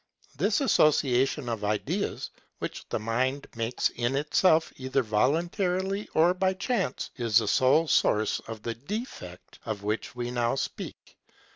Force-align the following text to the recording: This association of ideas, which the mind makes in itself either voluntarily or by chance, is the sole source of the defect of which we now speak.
This 0.35 0.61
association 0.61 1.47
of 1.47 1.63
ideas, 1.63 2.31
which 2.57 2.89
the 2.89 2.97
mind 2.97 3.45
makes 3.55 3.89
in 3.89 4.15
itself 4.15 4.73
either 4.77 5.03
voluntarily 5.03 6.09
or 6.15 6.33
by 6.33 6.53
chance, 6.55 7.11
is 7.17 7.37
the 7.37 7.47
sole 7.47 7.87
source 7.87 8.39
of 8.47 8.63
the 8.63 8.73
defect 8.73 9.59
of 9.63 9.83
which 9.83 10.15
we 10.15 10.31
now 10.31 10.55
speak. 10.55 11.19